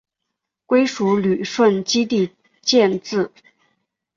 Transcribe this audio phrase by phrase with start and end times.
[0.65, 2.31] 归属旅顺基地
[2.63, 3.29] 建制。